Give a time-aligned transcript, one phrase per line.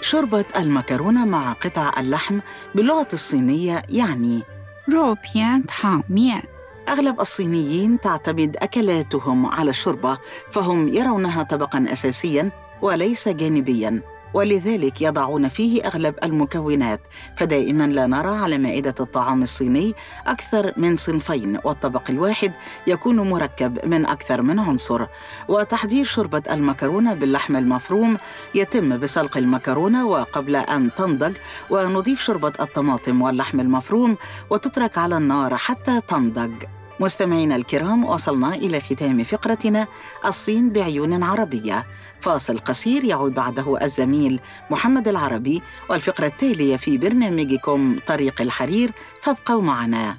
[0.00, 2.40] شوربة المكرونة مع قطع اللحم
[2.74, 4.42] باللغة الصينية يعني
[4.92, 5.64] روبيان
[6.88, 10.18] أغلب الصينيين تعتمد أكلاتهم على الشوربة
[10.50, 12.50] فهم يرونها طبقاً أساسياً
[12.82, 14.02] وليس جانبياً.
[14.34, 17.00] ولذلك يضعون فيه أغلب المكونات
[17.36, 19.94] فدائما لا نرى على مائدة الطعام الصيني
[20.26, 22.52] أكثر من صنفين والطبق الواحد
[22.86, 25.06] يكون مركب من أكثر من عنصر.
[25.48, 28.18] وتحضير شوربة المكرونة باللحم المفروم
[28.54, 31.36] يتم بسلق المكرونة وقبل أن تنضج
[31.70, 34.16] ونضيف شوربة الطماطم واللحم المفروم
[34.50, 36.64] وتترك على النار حتى تنضج.
[37.00, 39.86] مستمعينا الكرام وصلنا إلى ختام فقرتنا
[40.26, 41.86] الصين بعيون عربية.
[42.22, 48.92] فاصل قصير يعود بعده الزميل محمد العربي والفقرة التالية في برنامجكم طريق الحرير
[49.22, 50.18] فابقوا معنا.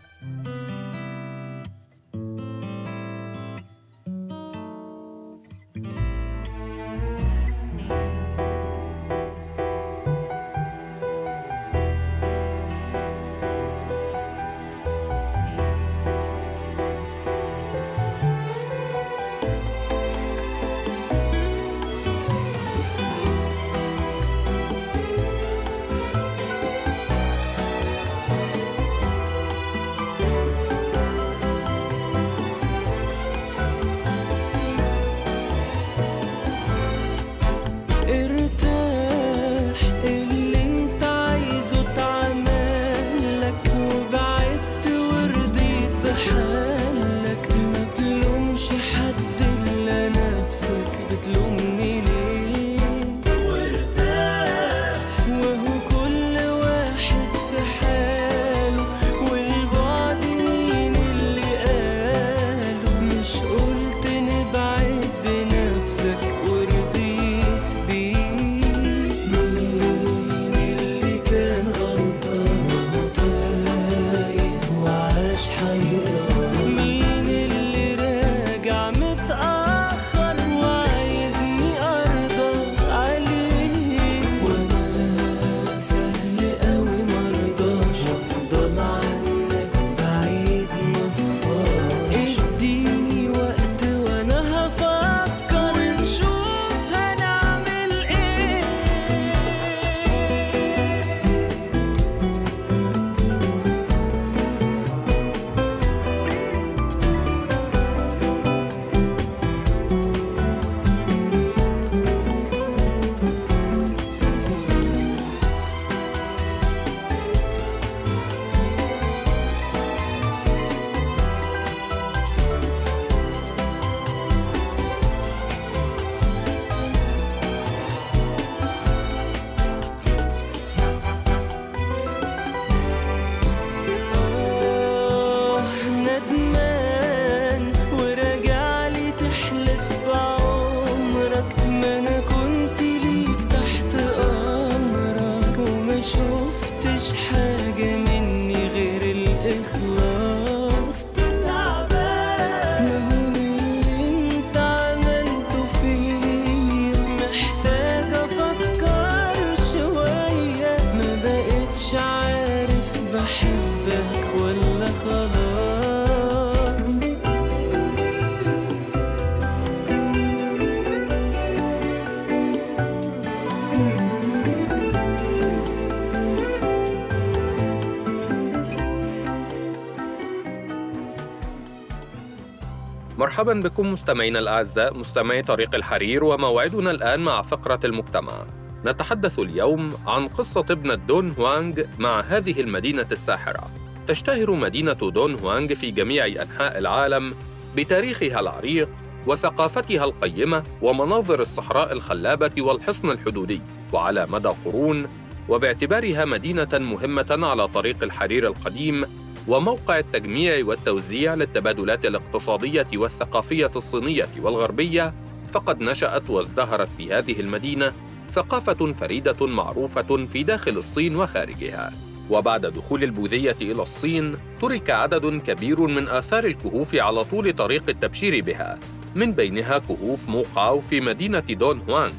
[183.32, 188.46] مرحبا بكم مستمعينا الأعزاء مستمعي طريق الحرير وموعدنا الآن مع فقرة المجتمع.
[188.86, 193.72] نتحدث اليوم عن قصة ابنة دون هوانغ مع هذه المدينة الساحرة.
[194.08, 197.34] تشتهر مدينة دون هوانغ في جميع أنحاء العالم
[197.76, 198.90] بتاريخها العريق
[199.28, 203.62] وثقافتها القيمة ومناظر الصحراء الخلابة والحصن الحدودي.
[203.94, 205.08] وعلى مدى قرون
[205.50, 209.06] وباعتبارها مدينة مهمة على طريق الحرير القديم
[209.48, 215.14] وموقع التجميع والتوزيع للتبادلات الاقتصادية والثقافية الصينية والغربية
[215.52, 217.94] فقد نشأت وازدهرت في هذه المدينة
[218.30, 221.94] ثقافة فريدة معروفة في داخل الصين وخارجها.
[222.30, 228.44] وبعد دخول البوذية إلى الصين، ترك عدد كبير من آثار الكهوف على طول طريق التبشير
[228.44, 228.80] بها،
[229.16, 232.14] من بينها كهوف موقاو في مدينة دون هوانغ،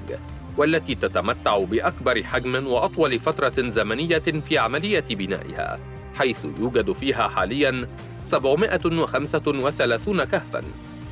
[0.57, 5.79] والتي تتمتع بأكبر حجم وأطول فترة زمنية في عملية بنائها،
[6.14, 7.87] حيث يوجد فيها حالياً
[8.23, 10.62] 735 كهفاً،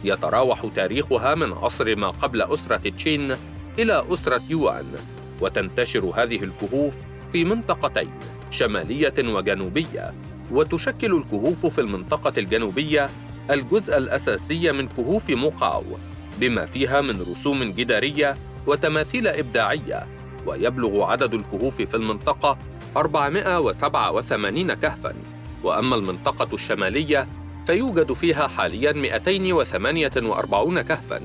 [0.05, 3.37] يتراوح تاريخها من عصر ما قبل أسرة تشين
[3.79, 4.87] إلى أسرة يوان،
[5.41, 6.97] وتنتشر هذه الكهوف
[7.33, 8.11] في منطقتين
[8.51, 10.15] شمالية وجنوبية،
[10.53, 13.11] وتشكل الكهوف في المنطقة الجنوبية
[13.51, 15.85] الجزء الأساسي من كهوف موقاو،
[16.41, 18.37] بما فيها من رسوم جدارية
[18.67, 20.07] وتماثيل إبداعية،
[20.47, 22.59] ويبلغ عدد الكهوف في المنطقة
[22.97, 25.15] 487 كهفاً،
[25.65, 27.27] وأما المنطقة الشمالية
[27.67, 31.21] فيوجد فيها حالياً 248 كهفاً،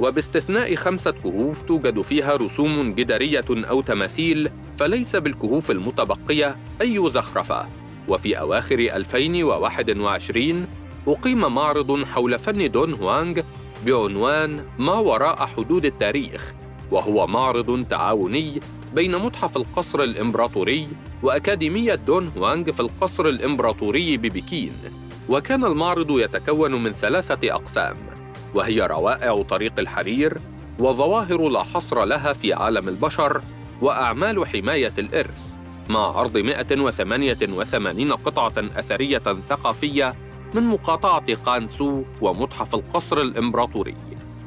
[0.00, 7.66] وباستثناء خمسة كهوف توجد فيها رسوم جدارية أو تماثيل فليس بالكهوف المتبقية أي زخرفة.
[8.08, 10.66] وفي أواخر 2021
[11.06, 13.40] أقيم معرض حول فن دون هوانغ
[13.86, 16.54] بعنوان ما وراء حدود التاريخ.
[16.90, 18.60] وهو معرض تعاوني
[18.94, 20.88] بين متحف القصر الإمبراطوري
[21.22, 24.72] وأكاديمية دون هوانغ في القصر الإمبراطوري ببكين
[25.28, 27.96] وكان المعرض يتكون من ثلاثة أقسام
[28.54, 30.38] وهي روائع طريق الحرير
[30.78, 33.42] وظواهر لا حصر لها في عالم البشر
[33.82, 35.42] وأعمال حماية الإرث
[35.88, 40.14] مع عرض 188 قطعة أثرية ثقافية
[40.54, 43.94] من مقاطعة قانسو ومتحف القصر الإمبراطوري.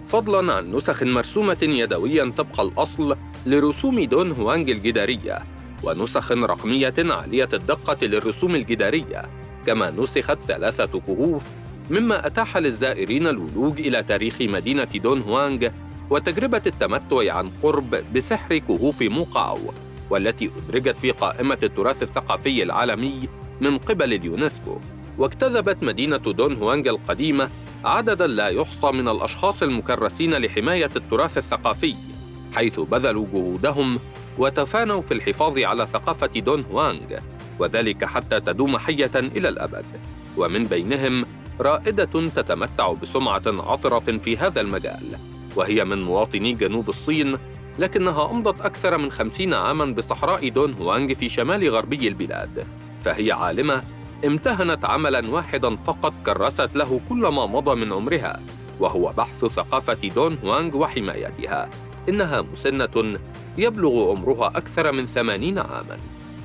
[0.06, 3.18] فضلاً عن نسخ مرسومة يدوياً طبق الأصل
[3.48, 5.40] لرسوم دون هوانغ الجدارية
[5.84, 9.30] ونسخ رقمية عالية الدقة للرسوم الجدارية
[9.66, 11.52] كما نسخت ثلاثة كهوف
[11.90, 15.68] مما أتاح للزائرين الولوج إلى تاريخ مدينة دون هوانغ
[16.10, 19.60] وتجربة التمتع عن قرب بسحر كهوف موقاو
[20.10, 23.30] والتي أدرجت في قائمة التراث الثقافي العالمي
[23.62, 24.78] من قبل اليونسكو.
[25.18, 27.50] واجتذبت مدينة دون هوانغ القديمة
[27.86, 31.96] عددا لا يحصى من الأشخاص المكرسين لحماية التراث الثقافي.
[32.56, 34.00] حيث بذلوا جهودهم
[34.38, 37.20] وتفانوا في الحفاظ على ثقافة دون هوانغ
[37.60, 39.86] وذلك حتى تدوم حية إلى الأبد.
[40.38, 41.26] ومن بينهم
[41.60, 45.18] رائدة تتمتع بسمعة عطرة في هذا المجال
[45.56, 47.38] وهي من مواطني جنوب الصين
[47.80, 52.68] لكنها أمضت أكثر من خمسين عاماً بصحراء دون هوانغ في شمال غربي البلاد.
[53.04, 53.84] فهي عالمة
[54.26, 58.40] امتهنت عملاً واحداً فقط كرست له كل ما مضى من عمرها
[58.80, 61.70] وهو بحث ثقافة دون هوانغ وحمايتها.
[62.10, 63.20] إنها مسنة
[63.58, 65.98] يبلغ عمرها أكثر من ثمانين عاماً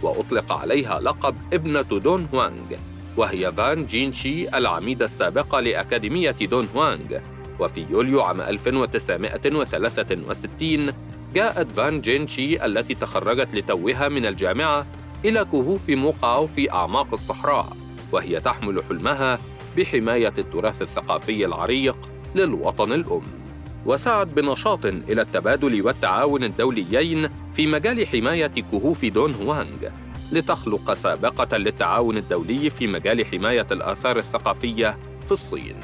[0.03, 2.77] وأطلق عليها لقب ابنة دون هوانغ
[3.17, 7.19] وهي فان جينشي العميدة السابقة لأكاديمية دون هوانغ.
[7.61, 10.93] وفي يوليو عام 1963
[11.35, 14.87] جاءت فان جينشي التي تخرجت لتوها من الجامعة
[15.25, 17.77] إلى كهوف موقاو في أعماق الصحراء
[18.13, 19.39] وهي تحمل حلمها
[19.77, 21.97] بحماية التراث الثقافي العريق
[22.35, 23.42] للوطن الأم.
[23.87, 29.89] وسعت بنشاط إلى التبادل والتعاون الدوليين في مجال حماية كهوف دون هوانغ
[30.33, 35.75] لتخلق سابقة للتعاون الدولي في مجال حماية الآثار الثقافية في الصين.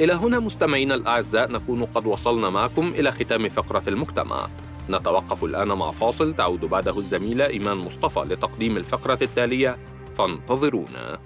[0.00, 4.46] إلى هنا مستمعينا الأعزاء نكون قد وصلنا معكم إلى ختام فقرة المجتمع.
[4.90, 9.76] نتوقف الآن مع فاصل تعود بعده الزميلة إيمان مصطفى لتقديم الفقرة التالية
[10.14, 11.18] فانتظرونا.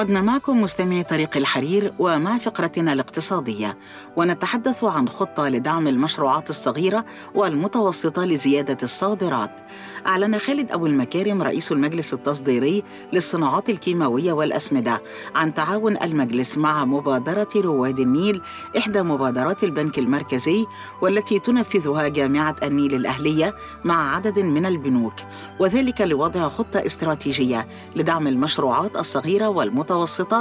[0.00, 3.78] عدنا معكم مستمعي طريق الحرير ومع فقرتنا الاقتصادية.
[4.16, 7.04] ونتحدث عن خطة لدعم المشروعات الصغيرة
[7.34, 9.50] والمتوسطة لزيادة الصادرات.
[10.06, 15.02] أعلن خالد أبو المكارم رئيس المجلس التصديري للصناعات الكيماوية والأسمدة
[15.34, 18.42] عن تعاون المجلس مع مبادرة رواد النيل
[18.78, 20.66] إحدى مبادرات البنك المركزي
[21.02, 23.54] والتي تنفذها جامعة النيل الأهلية
[23.84, 25.14] مع عدد من البنوك.
[25.58, 29.89] وذلك لوضع خطة استراتيجية لدعم المشروعات الصغيرة والمتوسطة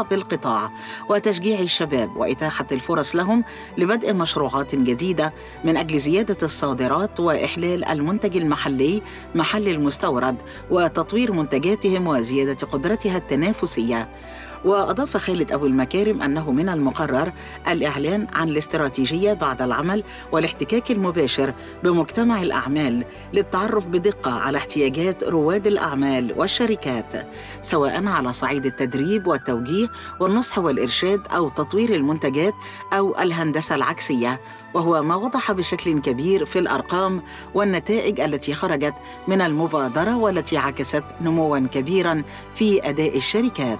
[0.09, 0.71] بالقطاع
[1.09, 3.43] وتشجيع الشباب وإتاحة الفرص لهم
[3.77, 9.01] لبدء مشروعات جديدة من أجل زيادة الصادرات وإحلال المنتج المحلي
[9.35, 10.35] محل المستورد
[10.71, 14.09] وتطوير منتجاتهم وزيادة قدرتها التنافسية.
[14.65, 17.33] وأضاف خالد أبو المكارم أنه من المقرر
[17.67, 26.33] الإعلان عن الاستراتيجية بعد العمل والاحتكاك المباشر بمجتمع الأعمال للتعرف بدقة على احتياجات رواد الأعمال
[26.37, 27.27] والشركات
[27.61, 29.87] سواء على صعيد التدريب والتوجيه
[30.19, 32.53] والنصح والإرشاد أو تطوير المنتجات
[32.93, 34.41] أو الهندسة العكسية.
[34.73, 37.21] وهو ما وضح بشكل كبير في الأرقام
[37.53, 38.93] والنتائج التي خرجت
[39.27, 42.23] من المبادرة والتي عكست نموا كبيرا
[42.55, 43.79] في أداء الشركات.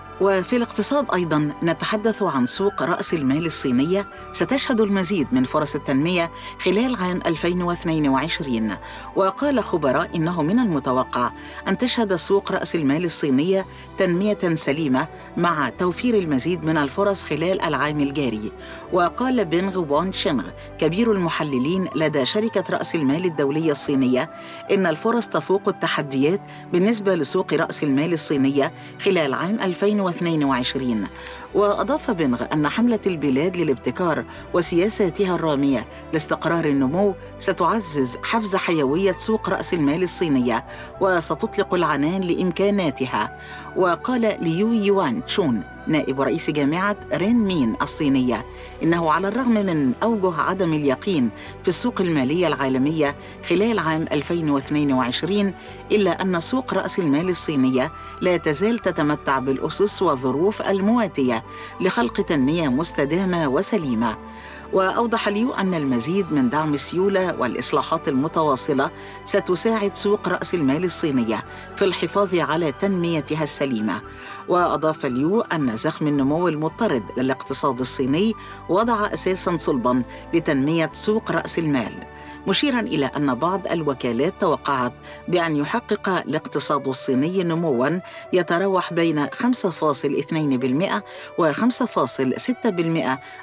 [0.21, 6.95] وفي الاقتصاد أيضا نتحدث عن سوق رأس المال الصينية ستشهد المزيد من فرص التنمية خلال
[6.95, 8.71] عام 2022
[9.15, 11.31] وقال خبراء إنه من المتوقع
[11.67, 13.65] أن تشهد سوق رأس المال الصينية
[13.97, 18.51] تنمية سليمة مع توفير المزيد من الفرص خلال العام الجاري.
[18.93, 20.43] وقال بينغ وون شينغ
[20.77, 24.31] كبير المحللين لدى شركة رأس المال الدولية الصينية
[24.71, 26.41] إن الفرص تفوق التحديات
[26.73, 28.73] بالنسبة لسوق رأس المال الصينية
[29.05, 31.07] خلال عام 2022 2022
[31.55, 39.73] وأضاف بنغ أن حملة البلاد للابتكار وسياساتها الرامية لاستقرار النمو ستعزز حفز حيوية سوق رأس
[39.73, 40.65] المال الصينية
[41.01, 43.37] وستطلق العنان لإمكاناتها.
[43.77, 48.45] وقال ليو يوان تشون نائب رئيس جامعة رين مين الصينية
[48.83, 51.29] إنه على الرغم من أوجه عدم اليقين
[51.61, 53.15] في السوق المالية العالمية
[53.49, 55.53] خلال عام 2022
[55.91, 57.91] إلا أن سوق رأس المال الصينية
[58.21, 61.40] لا تزال تتمتع بالأسس والظروف المواتية
[61.81, 64.17] لخلق تنمية مستدامة وسليمة.
[64.73, 68.89] وأوضح ليو أن المزيد من دعم السيولة والإصلاحات المتواصلة
[69.25, 71.43] ستساعد سوق رأس المال الصينية
[71.75, 74.01] في الحفاظ على تنميتها السليمة.
[74.47, 78.35] وأضاف ليو أن زخم النمو المضطرد للاقتصاد الصيني
[78.69, 81.93] وضع أساسا صلبا لتنمية سوق رأس المال.
[82.47, 84.93] مشيرا إلى أن بعض الوكالات توقعت
[85.27, 87.99] بأن يحقق الاقتصاد الصيني نموا
[88.33, 91.01] يتراوح بين 5.2%
[91.37, 91.57] و 5.6%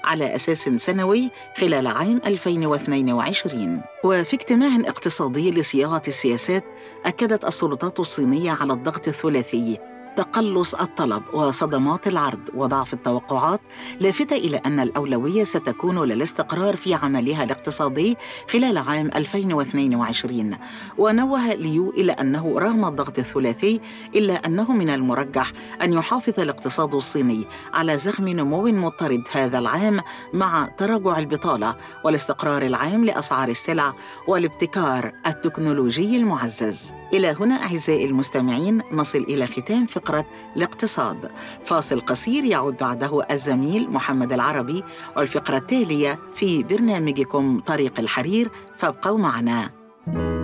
[0.05, 6.65] على أساس سنوي خلال عام 2022 وفي اجتماع اقتصادي لصياغة السياسات
[7.07, 9.79] أكدت السلطات الصينية على الضغط الثلاثي
[10.19, 13.61] تقلص الطلب وصدمات العرض وضعف التوقعات
[14.01, 18.17] لافته إلى أن الأولوية ستكون للاستقرار في عملها الاقتصادي
[18.51, 20.57] خلال عام 2022
[20.99, 23.81] ونوه ليو إلى أنه رغم الضغط الثلاثي
[24.15, 27.45] إلا أنه من المرجح أن يحافظ الاقتصاد الصيني
[27.75, 30.01] على زخم نمو مضطرد هذا العام
[30.33, 33.93] مع تراجع البطالة والاستقرار العام لأسعار السلع
[34.29, 36.93] والابتكار التكنولوجي المعزز.
[37.13, 41.31] إلى هنا أعزائي المستمعين نصل إلى ختام فقرة الاقتصاد.
[41.65, 44.85] فاصل قصير يعود بعده الزميل محمد العربي
[45.17, 48.51] والفقرة التالية في برنامجكم طريق الحرير.
[48.77, 49.71] فابقوا معنا.
[50.09, 50.38] 他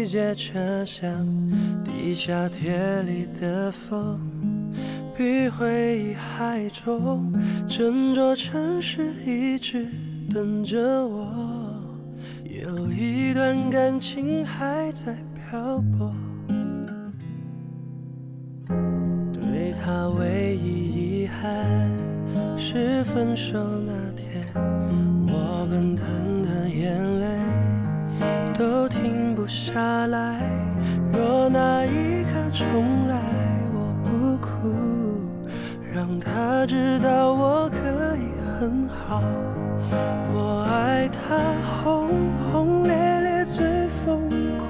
[0.00, 1.26] 一节车厢，
[1.84, 4.18] 地下铁里的风
[5.14, 7.30] 比回忆还重，
[7.68, 9.86] 整座城市一直
[10.32, 11.30] 等着我，
[12.44, 16.10] 有一段感情还在漂泊。
[18.66, 21.90] 对他唯一遗憾
[22.56, 26.02] 是分手那天，我们的
[29.50, 30.40] 下来。
[31.12, 33.16] 若那一刻重来，
[33.74, 34.48] 我不哭，
[35.92, 39.20] 让他知道我可以很好。
[40.32, 41.36] 我爱他
[41.82, 42.08] 轰
[42.52, 44.68] 轰烈烈最疯狂。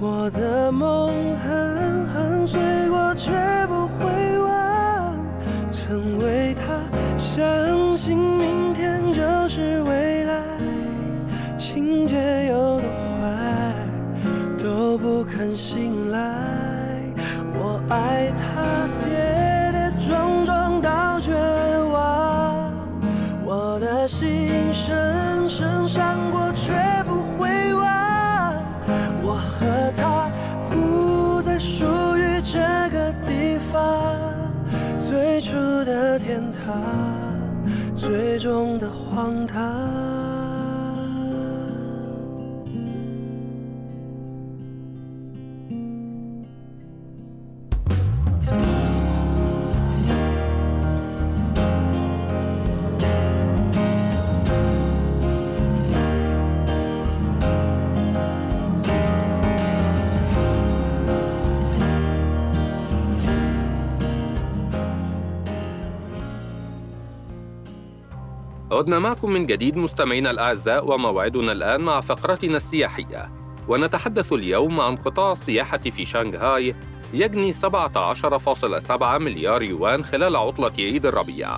[0.00, 3.32] 我的梦狠狠碎过，却
[3.66, 5.18] 不会忘。
[5.72, 6.80] 曾为他
[7.18, 10.03] 相信明天就是未
[15.24, 16.20] 不肯醒来。
[17.54, 21.32] 我爱他跌跌撞撞到绝
[21.90, 22.70] 望，
[23.42, 26.72] 我的心深深伤过，却
[27.04, 28.54] 不会忘。
[29.22, 30.28] 我和他
[30.68, 31.86] 不再属
[32.18, 32.58] 于这
[32.90, 34.14] 个地方，
[35.00, 35.54] 最初
[35.86, 36.76] 的天堂，
[37.96, 40.03] 最终的荒唐。
[68.74, 73.30] عدنا معكم من جديد مستمعينا الأعزاء وموعدنا الآن مع فقرتنا السياحية.
[73.68, 76.74] ونتحدث اليوم عن قطاع السياحة في شانغهاي
[77.12, 81.50] يجني 17.7 مليار يوان خلال عطلة عيد الربيع.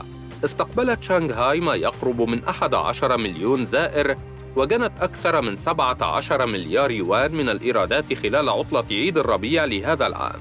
[0.44, 4.16] استقبلت شانغهاي ما يقرب من 11 مليون زائر
[4.57, 10.40] وجنت أكثر من 17 مليار يوان من الإيرادات خلال عطلة عيد الربيع لهذا العام.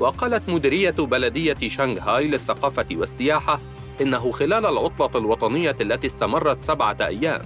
[0.00, 3.60] وقالت مديرية بلدية شانغهاي للثقافة والسياحة
[4.00, 7.42] إنه خلال العطلة الوطنية التي استمرت سبعة أيام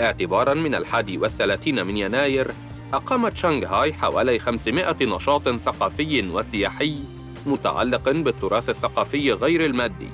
[0.00, 2.50] اعتباراً من الحادي والثلاثين من يناير
[2.92, 6.96] أقامت شانغهاي حوالي 500 نشاط ثقافي وسياحي
[7.46, 10.08] متعلق بالتراث الثقافي غير المادي.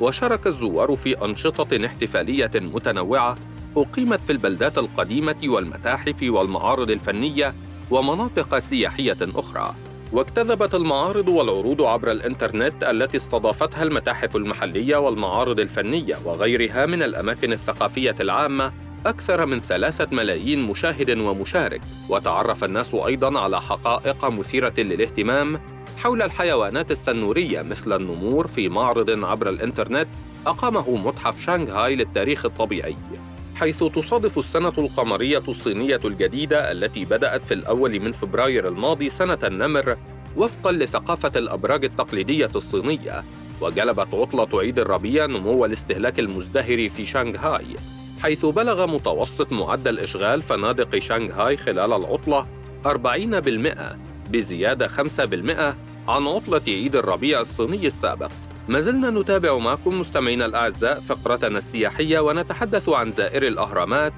[0.00, 3.36] وشارك الزوار في أنشطة احتفالية متنوعة
[3.76, 7.54] أقيمت في البلدات القديمة والمتاحف والمعارض الفنية
[7.90, 9.74] ومناطق سياحية أخرى.
[10.12, 18.14] واجتذبت المعارض والعروض عبر الإنترنت التي استضافتها المتاحف المحلية والمعارض الفنية وغيرها من الأماكن الثقافية
[18.20, 18.72] العامة
[19.06, 21.80] أكثر من ثلاثة ملايين مشاهد ومشارك.
[22.08, 25.60] وتعرف الناس أيضا على حقائق مثيرة للاهتمام
[25.98, 30.08] حول الحيوانات السنورية مثل النمور في معرض عبر الإنترنت
[30.46, 32.96] أقامه متحف شانغهاي للتاريخ الطبيعي.
[33.60, 39.96] حيث تصادف السنة القمرية الصينية الجديدة التي بدأت في الأول من فبراير الماضي سنة النمر
[40.36, 43.24] وفقاً لثقافة الأبراج التقليدية الصينية
[43.60, 47.66] وجلبت عطلة عيد الربيع نمو الاستهلاك المزدهر في شانغهاي.
[48.22, 52.46] حيث بلغ متوسط معدل إشغال فنادق شانغهاي خلال العطلة
[52.86, 53.96] 40%
[54.30, 55.76] بزيادة 5%
[56.08, 58.30] عن عطلة عيد الربيع الصيني السابق.
[58.68, 64.12] ما زلنا نتابع معكم مستمعينا الأعزاء فقرتنا السياحية ونتحدث عن زائري الأهرامات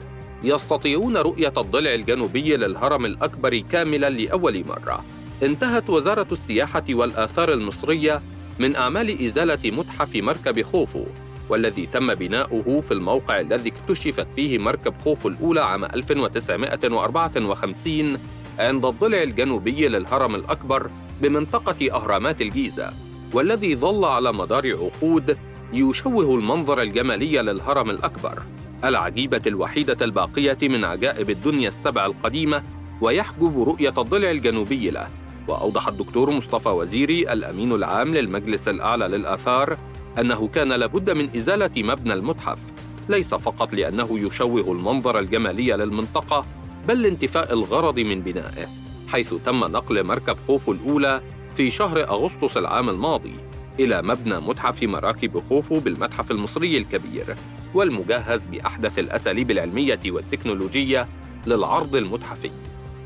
[0.44, 5.04] يستطيعون رؤية الضلع الجنوبي للهرم الأكبر كاملاً لأول مرة.
[5.42, 8.22] انتهت وزارة السياحة والآثار المصرية
[8.58, 11.04] من أعمال إزالة متحف مركب خوفو
[11.48, 18.18] والذي تم بناؤه في الموقع الذي اكتشفت فيه مركب خوفو الأولى عام 1954
[18.58, 23.10] عند الضلع الجنوبي للهرم الأكبر بمنطقة أهرامات الجيزة.
[23.32, 25.36] والذي ظل على مدار عقود
[25.72, 28.42] يشوه المنظر الجمالي للهرم الأكبر
[28.84, 32.62] العجيبة الوحيدة الباقية من عجائب الدنيا السبع القديمة
[33.00, 35.06] ويحجب رؤية الضلع الجنوبي له.
[35.48, 39.76] وأوضح الدكتور مصطفى وزيري الأمين العام للمجلس الأعلى للآثار
[40.18, 42.72] أنه كان لابد من إزالة مبنى المتحف
[43.08, 46.46] ليس فقط لأنه يشوه المنظر الجمالي للمنطقة
[46.88, 48.66] بل لانتفاء الغرض من بنائه
[49.08, 51.20] حيث تم نقل مركب خوفو الأولى
[51.54, 53.34] في شهر أغسطس العام الماضي
[53.80, 57.36] إلى مبنى متحف مراكب خوفو بالمتحف المصري الكبير
[57.74, 61.08] والمجهز بأحدث الأساليب العلمية والتكنولوجية
[61.46, 62.50] للعرض المتحفي.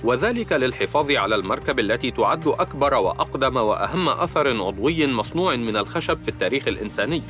[0.05, 6.29] وذلك للحفاظ على المركب التي تعد أكبر وأقدم وأهم أثر عضوي مصنوع من الخشب في
[6.29, 7.23] التاريخ الإنساني.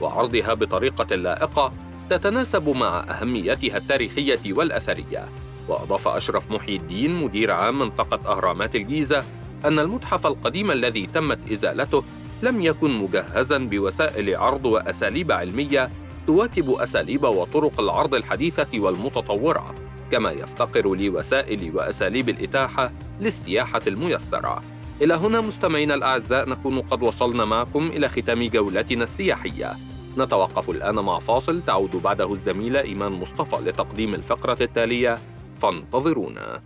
[0.00, 1.72] وعرضها بطريقة لائقة
[2.10, 5.28] تتناسب مع أهميتها التاريخية والأثرية.
[5.68, 9.24] وأضاف أشرف محي الدين مدير عام منطقة أهرامات الجيزة
[9.64, 12.04] أن المتحف القديم الذي تمت إزالته
[12.42, 15.90] لم يكن مجهزاً بوسائل عرض وأساليب علمية
[16.26, 19.74] تواكب أساليب وطرق العرض الحديثة والمتطورة
[20.10, 24.62] كما يفتقر لوسائل وأساليب الإتاحة للسياحة الميسرة.
[25.02, 29.72] إلى هنا مستمعينا الأعزاء نكون قد وصلنا معكم إلى ختام جولتنا السياحية.
[30.18, 35.18] نتوقف الآن مع فاصل تعود بعده الزميلة إيمان مصطفى لتقديم الفقرة التالية.
[35.58, 36.62] فانتظرونا.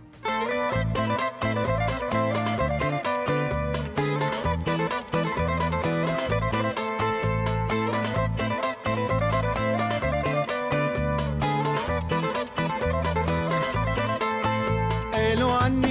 [15.49, 15.88] One.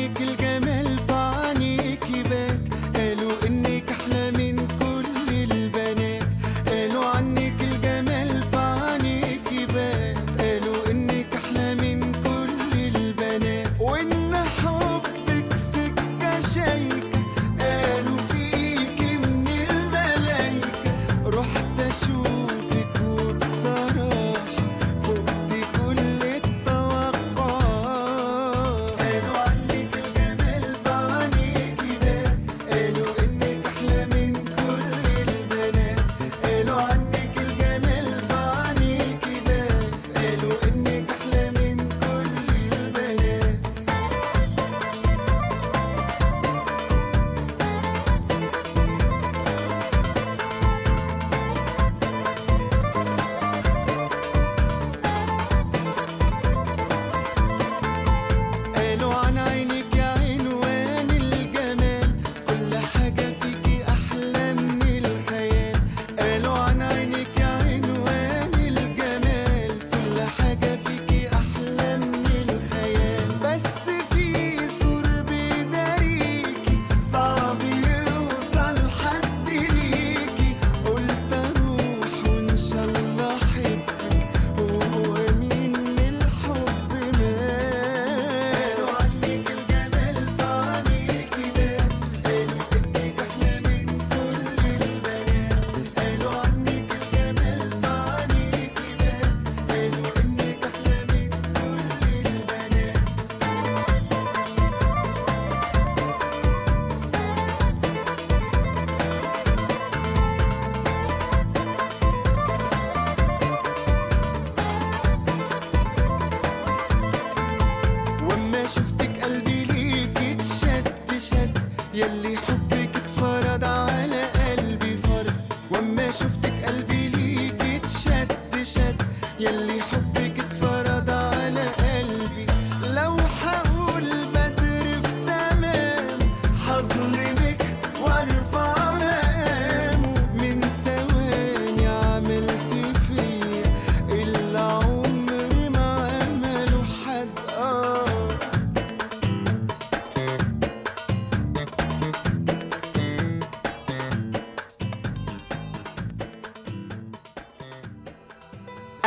[122.07, 122.68] ಎಲ್ಲಿ ಸುತ್ತ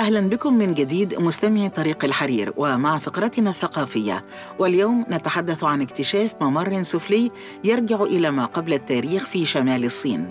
[0.01, 4.25] أهلا بكم من جديد مستمعي طريق الحرير ومع فقرتنا الثقافية.
[4.59, 7.31] واليوم نتحدث عن اكتشاف ممر سفلي
[7.63, 10.29] يرجع إلى ما قبل التاريخ في شمال الصين.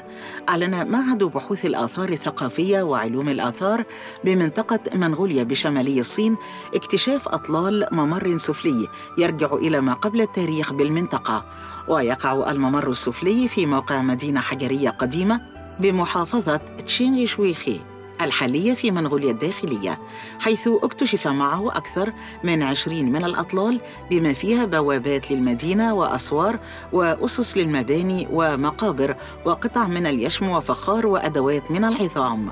[0.49, 3.85] أعلن معهد بحوث الآثار الثقافية وعلوم الآثار
[4.25, 6.37] بمنطقة منغوليا بشمالي الصين
[6.75, 11.45] اكتشاف أطلال ممر سفلي يرجع إلى ما قبل التاريخ بالمنطقة.
[11.89, 15.41] ويقع الممر السفلي في موقع مدينة حجرية قديمة
[15.81, 17.90] بمحافظة تشينغ شويخي
[18.23, 19.99] الحالية في منغوليا الداخلية
[20.41, 22.13] حيث اكتشف معه أكثر
[22.45, 23.81] من عشرين من الأطلال
[24.11, 26.59] بما فيها بوابات للمدينة وأسوار
[26.93, 32.51] وأسس للمباني ومقابر وقطع من اليشم وفخار وأدوات من العظام.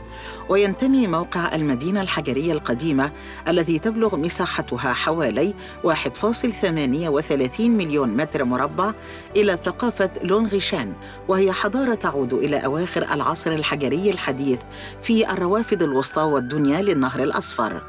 [0.49, 3.11] وينتمي موقع المدينة الحجرية القديمة
[3.49, 5.55] الذي تبلغ مساحتها حوالي
[5.85, 8.93] 1.38 مليون متر مربع
[9.37, 10.93] إلى ثقافة لونغيشان
[11.29, 14.61] وهي حضارة تعود إلى أواخر العصر الحجري الحديث
[15.03, 17.83] في الروافد الوسطى والدنيا للنهر الأصفر.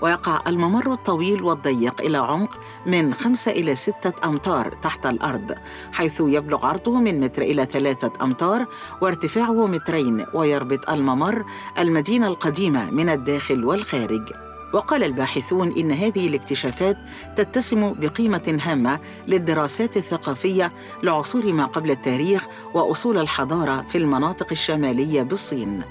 [0.00, 5.54] ويقع الممر الطويل والضيق إلى عمق من خمسة إلى ستة أمتار تحت الأرض
[5.92, 8.66] حيث يبلغ عرضه من متر إلى ثلاثة أمتار
[9.00, 11.44] وارتفاعه مترين ويربط الممر
[11.78, 14.32] المدينة القديمة من الداخل والخارج.
[14.72, 16.96] وقال الباحثون إن هذه الاكتشافات
[17.36, 25.82] تتسم بقيمة هامة للدراسات الثقافية لعصور ما قبل التاريخ وأصول الحضارة في المناطق الشمالية بالصين.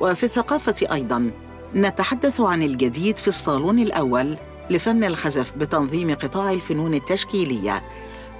[0.00, 1.30] وفي الثقافة أيضاً.
[1.74, 4.36] نتحدث عن الجديد في الصالون الأول
[4.70, 7.82] لفن الخزف بتنظيم قطاع الفنون التشكيلية.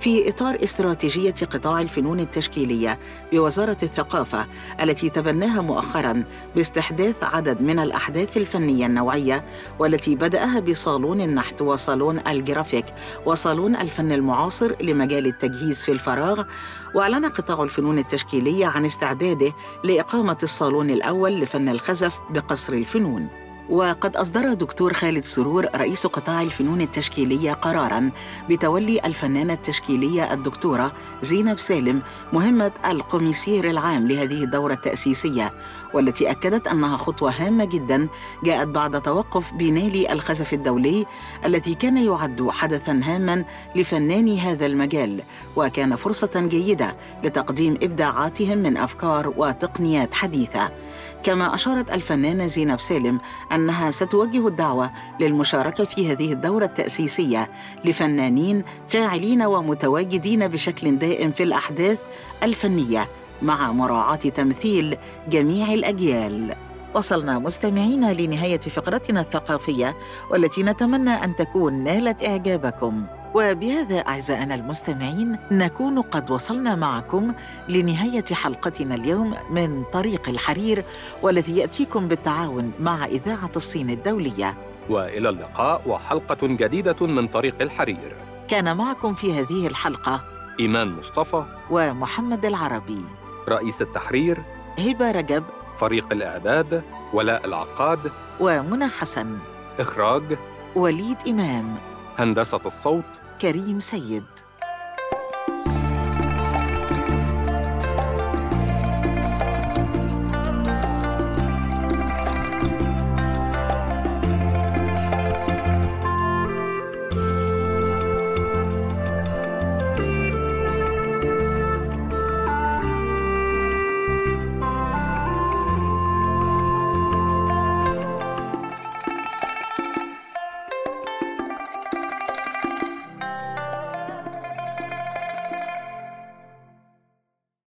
[0.01, 2.99] في إطار استراتيجية قطاع الفنون التشكيلية
[3.33, 4.47] بوزارة الثقافة
[4.83, 6.25] التي تبناها مؤخراً
[6.57, 9.45] باستحداث عدد من الأحداث الفنية النوعية
[9.79, 12.85] والتي بدأها بصالون النحت وصالون الجرافيك
[13.27, 16.45] وصالون الفن المعاصر لمجال التجهيز في الفراغ
[16.95, 19.53] وأعلن قطاع الفنون التشكيلية عن استعداده
[19.85, 23.48] لإقامة الصالون الأول لفن الخزف بقصر الفنون.
[23.69, 28.11] وقد أصدر دكتور خالد سرور رئيس قطاع الفنون التشكيلية قراراً
[28.51, 32.03] بتولي الفنانة التشكيلية الدكتورة زينب سالم
[32.33, 35.51] مهمة الكوميسير العام لهذه الدورة التأسيسية
[35.95, 38.09] والتي أكدت أنها خطوة هامة جدا
[38.45, 41.07] جاءت بعد توقف بينالي الخزف الدولي
[41.45, 43.45] الذي كان يعد حدثا هاما
[43.77, 45.23] لفناني هذا المجال
[45.57, 50.71] وكان فرصة جيدة لتقديم إبداعاتهم من أفكار وتقنيات حديثة.
[51.23, 53.21] كما أشارت الفنانة زينب سالم
[53.53, 57.51] أنها ستوجه الدعوة للمشاركة في هذه الدورة التأسيسية
[57.85, 62.03] لفنانين فاعلين ومتواجدين بشكل دائم في الأحداث
[62.43, 63.09] الفنية
[63.43, 64.97] مع مراعاة تمثيل
[65.29, 66.68] جميع الأجيال.
[66.95, 69.97] وصلنا مستمعين لنهاية فقرتنا الثقافية
[70.31, 73.07] والتي نتمنى أن تكون نالت إعجابكم.
[73.35, 77.33] وبهذا أعزائنا المستمعين نكون قد وصلنا معكم
[77.69, 80.85] لنهاية حلقتنا اليوم من طريق الحرير
[81.23, 84.57] والذي يأتيكم بالتعاون مع إذاعة الصين الدولية.
[84.91, 88.17] وإلى اللقاء وحلقة جديدة من طريق الحرير.
[88.49, 90.21] كان معكم في هذه الحلقة
[90.61, 91.45] إيمان مصطفى.
[91.71, 93.03] ومحمد العربي.
[93.49, 94.39] رئيس التحرير.
[94.79, 95.45] هبة رجب.
[95.79, 97.99] فريق الإعداد ولاء العقاد
[98.41, 99.39] ومنى حسن
[99.81, 100.23] إخراج
[100.77, 101.75] وليد إمام
[102.19, 103.05] هندسة الصوت
[103.41, 104.25] كريم سيد.